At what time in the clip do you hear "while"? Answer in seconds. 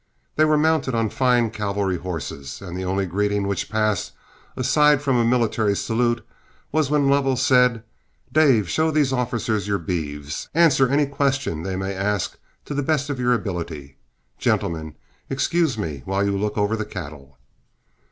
16.05-16.25